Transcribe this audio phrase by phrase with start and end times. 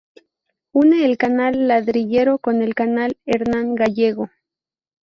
[0.73, 4.31] Une el canal Ladrillero con el canal Hernán Gallego.